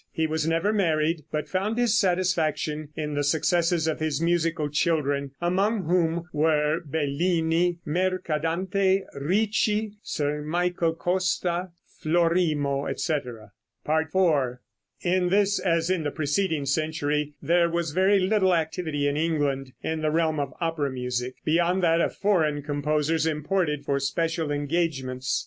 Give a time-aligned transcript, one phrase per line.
[0.11, 5.33] He was never married, but found his satisfaction in the successes of his musical children,
[5.39, 11.69] among whom were Bellini, Mercadante, Ricci, Sir Michael Costa,
[12.03, 13.51] Florimo, etc.
[13.87, 14.57] IV.
[15.01, 20.01] In this, as in the preceding century, there was very little activity in England in
[20.01, 25.39] the realm of opera music, beyond that of foreign composers imported for special engagements.